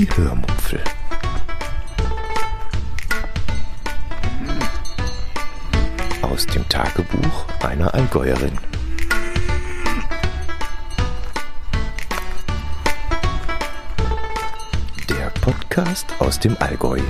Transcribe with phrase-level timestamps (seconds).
[0.00, 0.80] Die Hörmupfel.
[6.22, 8.52] Aus dem Tagebuch einer Allgäuerin.
[15.10, 17.00] Der Podcast aus dem Allgäu.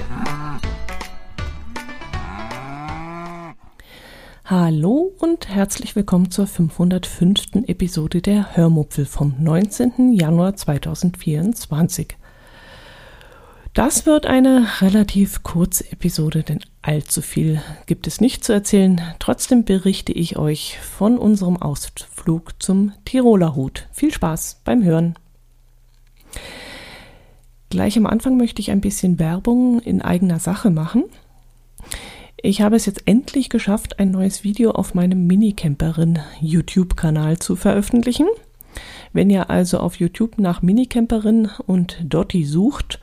[4.44, 7.68] Hallo und herzlich willkommen zur 505.
[7.68, 10.12] Episode der Hörmupfel vom 19.
[10.12, 12.16] Januar 2024.
[13.72, 19.00] Das wird eine relativ kurze Episode, denn allzu viel gibt es nicht zu erzählen.
[19.20, 23.86] Trotzdem berichte ich euch von unserem Ausflug zum Tiroler Hut.
[23.92, 25.14] Viel Spaß beim Hören.
[27.68, 31.04] Gleich am Anfang möchte ich ein bisschen Werbung in eigener Sache machen.
[32.42, 38.26] Ich habe es jetzt endlich geschafft, ein neues Video auf meinem Minicamperin YouTube-Kanal zu veröffentlichen.
[39.12, 42.98] Wenn ihr also auf YouTube nach Minicamperin und Dotti sucht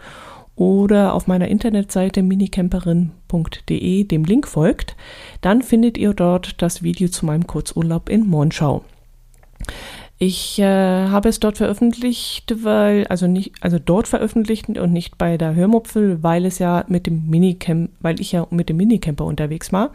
[0.58, 4.98] oder auf meiner Internetseite minicamperin.de dem Link folgt,
[5.42, 8.84] dann findet ihr dort das Video zu meinem Kurzurlaub in Monschau.
[10.20, 15.38] Ich äh, habe es dort veröffentlicht, weil, also nicht, also dort veröffentlicht und nicht bei
[15.38, 19.72] der Hörmupfel, weil es ja mit dem Minicamp, weil ich ja mit dem Minicamper unterwegs
[19.72, 19.92] war.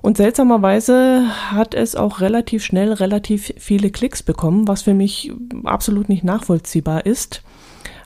[0.00, 5.32] Und seltsamerweise hat es auch relativ schnell relativ viele Klicks bekommen, was für mich
[5.64, 7.42] absolut nicht nachvollziehbar ist.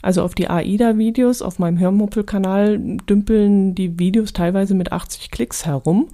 [0.04, 6.08] Also auf die AIDA-Videos auf meinem Hörmuppel-Kanal dümpeln die Videos teilweise mit 80 Klicks herum,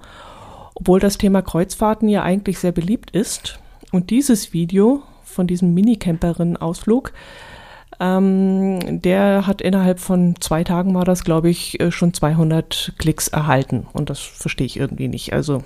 [0.75, 3.59] obwohl das Thema Kreuzfahrten ja eigentlich sehr beliebt ist.
[3.91, 7.11] Und dieses Video von diesem Minicamperin-Ausflug,
[7.99, 13.27] ähm, der hat innerhalb von zwei Tagen war das, glaube ich, äh, schon 200 Klicks
[13.27, 13.87] erhalten.
[13.91, 15.33] Und das verstehe ich irgendwie nicht.
[15.33, 15.63] Also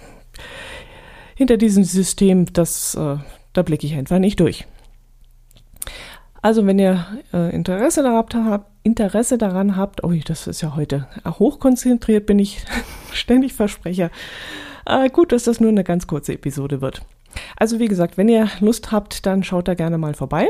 [1.35, 3.17] hinter diesem System, das, äh,
[3.53, 4.65] da blicke ich einfach nicht durch.
[6.45, 11.07] Also wenn ihr äh, Interesse, daran habt, Interesse daran habt, oh, das ist ja heute
[11.25, 12.63] hochkonzentriert, bin ich
[13.11, 14.11] ständig Versprecher.
[14.85, 17.01] Äh, gut, dass das nur eine ganz kurze Episode wird.
[17.57, 20.49] Also wie gesagt, wenn ihr Lust habt, dann schaut da gerne mal vorbei.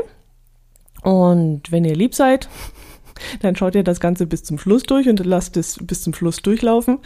[1.00, 2.50] Und wenn ihr lieb seid,
[3.40, 6.42] dann schaut ihr das Ganze bis zum Schluss durch und lasst es bis zum Schluss
[6.42, 6.98] durchlaufen.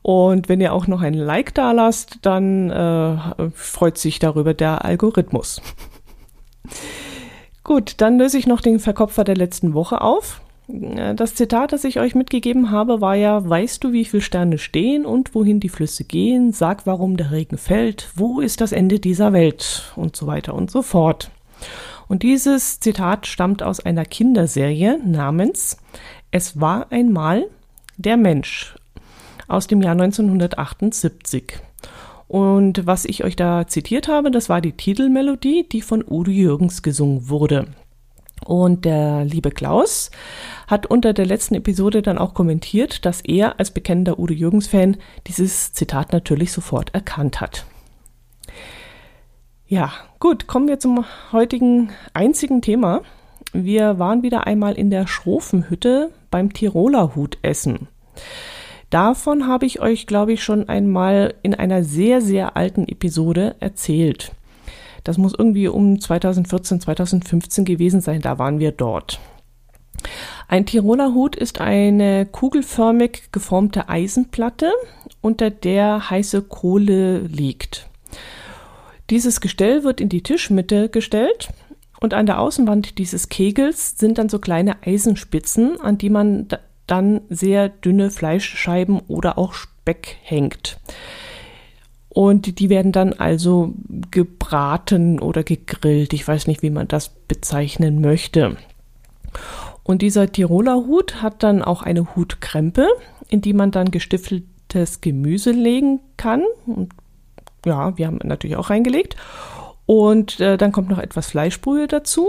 [0.00, 4.86] Und wenn ihr auch noch ein Like da lasst, dann äh, freut sich darüber der
[4.86, 5.60] Algorithmus.
[7.66, 10.40] Gut, dann löse ich noch den Verkopfer der letzten Woche auf.
[10.68, 14.58] Äh, das Zitat, das ich euch mitgegeben habe, war ja, weißt du, wie viele Sterne
[14.58, 16.52] stehen und wohin die Flüsse gehen?
[16.52, 18.08] Sag, warum der Regen fällt?
[18.14, 19.92] Wo ist das Ende dieser Welt?
[19.96, 21.32] Und so weiter und so fort.
[22.06, 25.76] Und dieses Zitat stammt aus einer Kinderserie namens
[26.30, 27.48] Es war einmal
[27.96, 28.76] der Mensch
[29.48, 31.65] aus dem Jahr 1978.
[32.28, 36.82] Und was ich euch da zitiert habe, das war die Titelmelodie, die von Udo Jürgens
[36.82, 37.66] gesungen wurde.
[38.44, 40.10] Und der liebe Klaus
[40.66, 45.72] hat unter der letzten Episode dann auch kommentiert, dass er als bekennender Udo Jürgens-Fan dieses
[45.72, 47.64] Zitat natürlich sofort erkannt hat.
[49.66, 53.02] Ja, gut, kommen wir zum heutigen einzigen Thema.
[53.52, 57.88] Wir waren wieder einmal in der Schrofenhütte beim Tiroler Hut essen.
[58.90, 64.32] Davon habe ich euch, glaube ich, schon einmal in einer sehr, sehr alten Episode erzählt.
[65.02, 69.20] Das muss irgendwie um 2014, 2015 gewesen sein, da waren wir dort.
[70.48, 74.72] Ein Tiroler Hut ist eine kugelförmig geformte Eisenplatte,
[75.20, 77.88] unter der heiße Kohle liegt.
[79.10, 81.50] Dieses Gestell wird in die Tischmitte gestellt
[82.00, 86.48] und an der Außenwand dieses Kegels sind dann so kleine Eisenspitzen, an die man
[86.86, 90.78] dann sehr dünne Fleischscheiben oder auch Speck hängt.
[92.08, 93.74] Und die werden dann also
[94.10, 96.14] gebraten oder gegrillt.
[96.14, 98.56] Ich weiß nicht, wie man das bezeichnen möchte.
[99.82, 102.88] Und dieser Tiroler Hut hat dann auch eine Hutkrempe,
[103.28, 106.42] in die man dann gestiffeltes Gemüse legen kann.
[106.64, 106.92] Und
[107.66, 109.16] ja, wir haben natürlich auch reingelegt.
[109.84, 112.26] Und äh, dann kommt noch etwas Fleischbrühe dazu,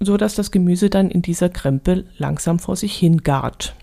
[0.00, 3.74] so dass das Gemüse dann in dieser Krempe langsam vor sich hin gart.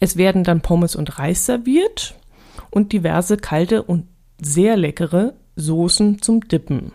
[0.00, 2.14] Es werden dann Pommes und Reis serviert
[2.70, 4.06] und diverse kalte und
[4.40, 6.92] sehr leckere Soßen zum Dippen.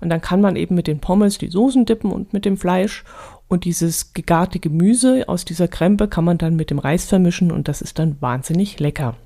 [0.00, 3.04] Und dann kann man eben mit den Pommes die Soßen dippen und mit dem Fleisch
[3.48, 7.68] und dieses gegarte Gemüse aus dieser Krempe kann man dann mit dem Reis vermischen und
[7.68, 9.16] das ist dann wahnsinnig lecker.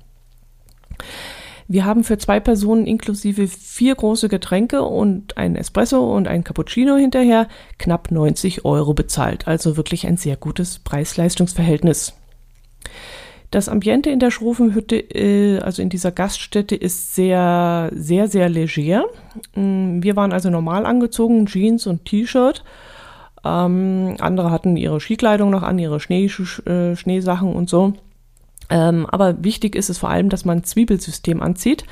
[1.67, 6.95] Wir haben für zwei Personen inklusive vier große Getränke und ein Espresso und ein Cappuccino
[6.95, 7.47] hinterher
[7.79, 9.47] knapp 90 Euro bezahlt.
[9.47, 12.13] Also wirklich ein sehr gutes Preis-Leistungs-Verhältnis.
[13.51, 19.05] Das Ambiente in der Schrofenhütte, äh, also in dieser Gaststätte, ist sehr, sehr, sehr leger.
[19.55, 22.63] Mm, wir waren also normal angezogen, Jeans und T-Shirt.
[23.45, 27.93] Ähm, andere hatten ihre Skikleidung noch an, ihre Schnee, äh, Schneesachen und so.
[28.69, 31.85] Ähm, aber wichtig ist es vor allem, dass man ein Zwiebelsystem anzieht.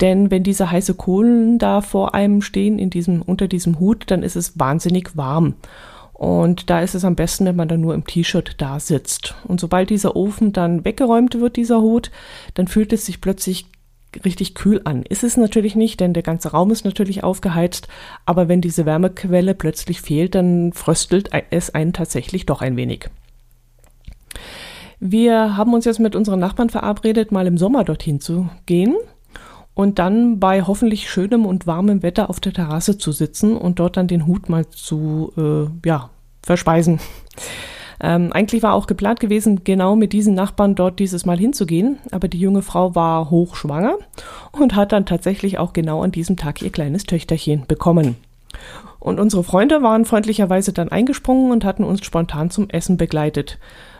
[0.00, 4.22] Denn wenn diese heiße Kohlen da vor einem stehen, in diesem, unter diesem Hut, dann
[4.22, 5.54] ist es wahnsinnig warm.
[6.24, 9.34] Und da ist es am besten, wenn man dann nur im T-Shirt da sitzt.
[9.46, 12.10] Und sobald dieser Ofen dann weggeräumt wird, dieser Hut,
[12.54, 13.66] dann fühlt es sich plötzlich
[14.24, 15.02] richtig kühl an.
[15.02, 17.88] Ist es natürlich nicht, denn der ganze Raum ist natürlich aufgeheizt,
[18.24, 23.10] aber wenn diese Wärmequelle plötzlich fehlt, dann fröstelt es einen tatsächlich doch ein wenig.
[25.00, 28.94] Wir haben uns jetzt mit unseren Nachbarn verabredet, mal im Sommer dorthin zu gehen
[29.74, 33.98] und dann bei hoffentlich schönem und warmem Wetter auf der Terrasse zu sitzen und dort
[33.98, 36.08] dann den Hut mal zu äh, ja,
[36.44, 37.00] verspeisen.
[38.00, 42.28] Ähm, eigentlich war auch geplant gewesen, genau mit diesen Nachbarn dort dieses Mal hinzugehen, aber
[42.28, 43.96] die junge Frau war hochschwanger
[44.52, 48.16] und hat dann tatsächlich auch genau an diesem Tag ihr kleines Töchterchen bekommen.
[48.98, 53.58] Und unsere Freunde waren freundlicherweise dann eingesprungen und hatten uns spontan zum Essen begleitet,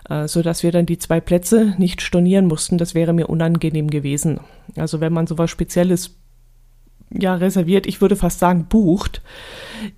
[0.09, 2.79] äh, so dass wir dann die zwei Plätze nicht stornieren mussten.
[2.79, 4.41] Das wäre mir unangenehm gewesen.
[4.77, 6.17] Also wenn man sowas Spezielles
[7.11, 9.23] ja reserviert, ich würde fast sagen bucht,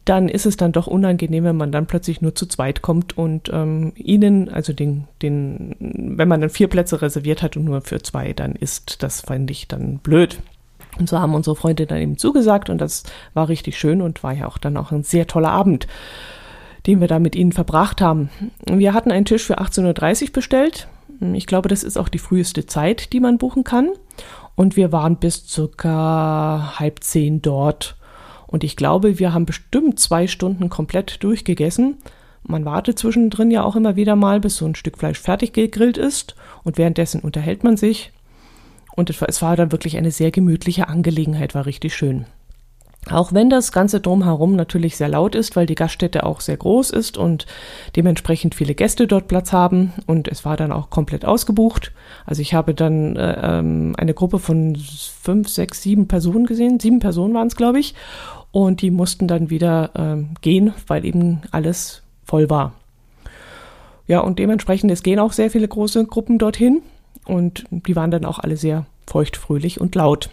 [0.04, 3.50] dann ist es dann doch unangenehm, wenn man dann plötzlich nur zu zweit kommt und
[3.52, 8.00] ähm, ihnen, also den, den, wenn man dann vier Plätze reserviert hat und nur für
[8.02, 10.38] zwei, dann ist das, fand ich, dann blöd.
[10.98, 13.04] Und so haben unsere Freunde dann eben zugesagt und das
[13.34, 15.86] war richtig schön und war ja auch dann auch ein sehr toller Abend,
[16.86, 18.30] den wir da mit ihnen verbracht haben.
[18.66, 20.88] Wir hatten einen Tisch für 18.30 Uhr bestellt.
[21.34, 23.90] Ich glaube, das ist auch die früheste Zeit, die man buchen kann.
[24.56, 27.96] Und wir waren bis circa halb zehn dort.
[28.46, 31.98] Und ich glaube, wir haben bestimmt zwei Stunden komplett durchgegessen.
[32.42, 35.98] Man wartet zwischendrin ja auch immer wieder mal, bis so ein Stück Fleisch fertig gegrillt
[35.98, 36.34] ist.
[36.64, 38.12] Und währenddessen unterhält man sich.
[38.96, 42.24] Und es war dann wirklich eine sehr gemütliche Angelegenheit, war richtig schön.
[43.08, 46.90] Auch wenn das Ganze drumherum natürlich sehr laut ist, weil die Gaststätte auch sehr groß
[46.90, 47.46] ist und
[47.94, 51.92] dementsprechend viele Gäste dort Platz haben und es war dann auch komplett ausgebucht.
[52.24, 56.80] Also ich habe dann äh, ähm, eine Gruppe von fünf, sechs, sieben Personen gesehen.
[56.80, 57.94] Sieben Personen waren es, glaube ich.
[58.50, 62.72] Und die mussten dann wieder ähm, gehen, weil eben alles voll war.
[64.08, 66.82] Ja, und dementsprechend, es gehen auch sehr viele große Gruppen dorthin
[67.24, 70.30] und die waren dann auch alle sehr feuchtfröhlich und laut.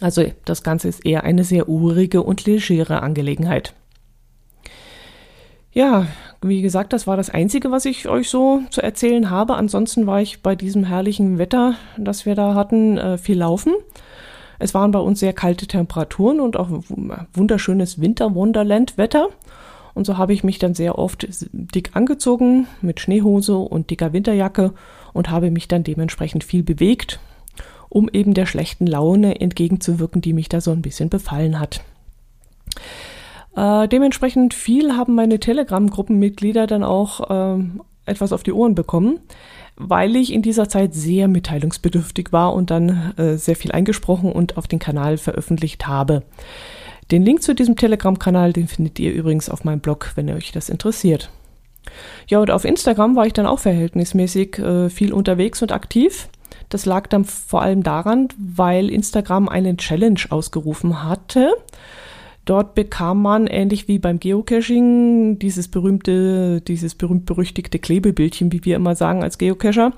[0.00, 3.74] Also das Ganze ist eher eine sehr urige und legere Angelegenheit.
[5.72, 6.06] Ja,
[6.40, 9.54] wie gesagt, das war das Einzige, was ich euch so zu erzählen habe.
[9.54, 13.74] Ansonsten war ich bei diesem herrlichen Wetter, das wir da hatten, äh, viel laufen.
[14.58, 16.68] Es waren bei uns sehr kalte Temperaturen und auch
[17.32, 19.28] wunderschönes Winter-Wonderland-Wetter.
[19.94, 24.72] Und so habe ich mich dann sehr oft dick angezogen mit Schneehose und dicker Winterjacke
[25.12, 27.20] und habe mich dann dementsprechend viel bewegt
[27.88, 31.82] um eben der schlechten Laune entgegenzuwirken, die mich da so ein bisschen befallen hat.
[33.56, 37.64] Äh, dementsprechend viel haben meine Telegram-Gruppenmitglieder dann auch äh,
[38.06, 39.20] etwas auf die Ohren bekommen,
[39.76, 44.56] weil ich in dieser Zeit sehr mitteilungsbedürftig war und dann äh, sehr viel eingesprochen und
[44.56, 46.22] auf den Kanal veröffentlicht habe.
[47.10, 50.68] Den Link zu diesem Telegram-Kanal, den findet ihr übrigens auf meinem Blog, wenn euch das
[50.68, 51.30] interessiert.
[52.28, 56.28] Ja, und auf Instagram war ich dann auch verhältnismäßig äh, viel unterwegs und aktiv.
[56.68, 61.54] Das lag dann vor allem daran, weil Instagram einen Challenge ausgerufen hatte.
[62.44, 68.94] Dort bekam man, ähnlich wie beim Geocaching, dieses berühmte, dieses berühmt-berüchtigte Klebebildchen, wie wir immer
[68.94, 69.92] sagen als Geocacher,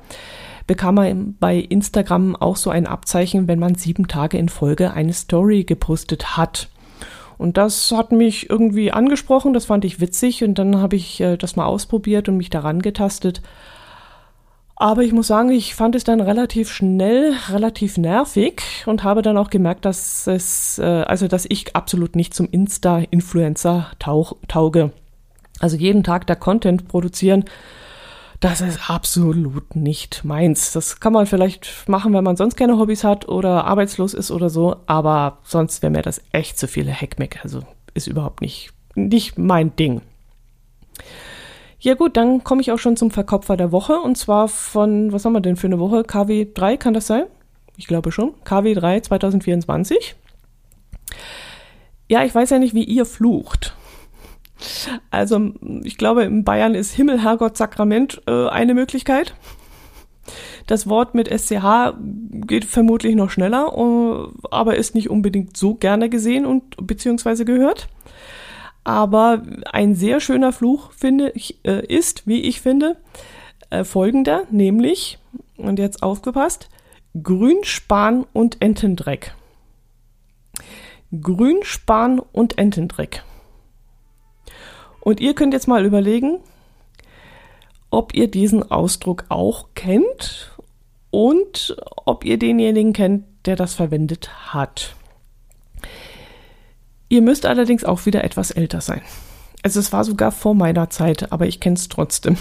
[0.67, 5.13] bekam man bei Instagram auch so ein Abzeichen, wenn man sieben Tage in Folge eine
[5.13, 6.69] Story gepostet hat.
[7.39, 11.37] Und das hat mich irgendwie angesprochen, das fand ich witzig und dann habe ich äh,
[11.37, 13.43] das mal ausprobiert und mich daran getastet
[14.81, 19.37] aber ich muss sagen, ich fand es dann relativ schnell, relativ nervig und habe dann
[19.37, 24.93] auch gemerkt, dass es, äh, also dass ich absolut nicht zum Insta-Influencer tauge.
[25.59, 27.45] Also jeden Tag da Content produzieren,
[28.41, 30.73] das ist absolut nicht meins.
[30.73, 34.49] Das kann man vielleicht machen, wenn man sonst keine Hobbys hat oder arbeitslos ist oder
[34.49, 37.41] so, aber sonst wäre mir das echt zu viele Heckmeck.
[37.43, 40.01] Also ist überhaupt nicht, nicht mein Ding.
[41.81, 45.25] Ja gut, dann komme ich auch schon zum Verkopfer der Woche und zwar von, was
[45.25, 46.05] haben wir denn für eine Woche?
[46.05, 47.25] KW 3, kann das sein?
[47.77, 48.35] Ich glaube schon.
[48.45, 50.15] KW 3 2024.
[52.09, 53.75] Ja, ich weiß ja nicht, wie ihr flucht.
[55.11, 55.53] Also,
[55.85, 59.35] ich glaube, in Bayern ist Himmel, Herrgott, Sakrament äh, eine Möglichkeit.
[60.67, 66.11] Das Wort mit SCH geht vermutlich noch schneller, uh, aber ist nicht unbedingt so gerne
[66.11, 67.89] gesehen und beziehungsweise gehört.
[68.85, 72.97] Aber ein sehr schöner Fluch finde ich, äh, ist, wie ich finde,
[73.71, 75.19] äh, folgender, nämlich,
[75.57, 76.69] und jetzt aufgepasst,
[77.23, 79.35] Grünspan und Entendreck.
[81.21, 83.25] Grünspan und Entendreck.
[85.01, 86.39] Und ihr könnt jetzt mal überlegen,
[87.91, 90.53] ob ihr diesen Ausdruck auch kennt
[91.11, 94.95] und ob ihr denjenigen kennt, der das verwendet hat.
[97.11, 99.03] Ihr müsst allerdings auch wieder etwas älter sein.
[99.63, 102.39] Also es war sogar vor meiner Zeit, aber ich kenne es trotzdem.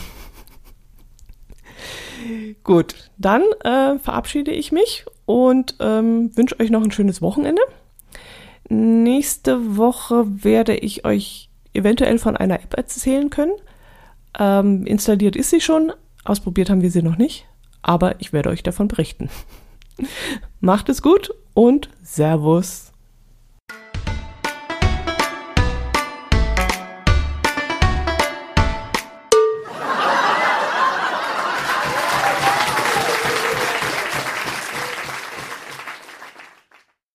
[2.63, 7.61] Gut, dann äh, verabschiede ich mich und ähm, wünsche euch noch ein schönes Wochenende.
[8.69, 13.53] Nächste Woche werde ich euch eventuell von einer App erzählen können.
[14.37, 15.91] Ähm, installiert ist sie schon,
[16.25, 17.47] ausprobiert haben wir sie noch nicht,
[17.81, 19.31] aber ich werde euch davon berichten.
[20.59, 22.91] Macht es gut und Servus.